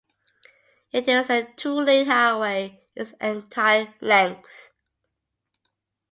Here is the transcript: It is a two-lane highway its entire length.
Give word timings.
It 0.91 1.07
is 1.07 1.29
a 1.29 1.43
two-lane 1.57 2.07
highway 2.07 2.81
its 2.95 3.13
entire 3.21 3.93
length. 4.01 4.71